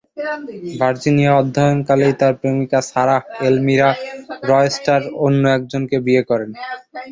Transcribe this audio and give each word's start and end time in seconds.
ভার্জিনিয়ায় 0.79 1.37
অধ্যয়নকালেই 1.41 2.13
তার 2.21 2.33
প্রেমিকা 2.39 2.79
সারাহ 2.89 3.21
এলমিরা 3.47 3.89
রয়েস্টার 4.49 5.01
অন্য 5.25 5.43
একজনকে 5.57 5.97
বিয়ে 6.05 6.23
করেন। 6.29 6.49